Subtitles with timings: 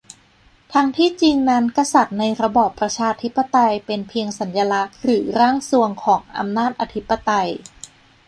[0.73, 7.49] ทั้งที่จริงนั้นกษัตริย์ในระบอบประชาธิปไตยเป็นเพียงสัญลักษณ์หรือ "ร่างทรวง" ของอำนาจอธิปไตย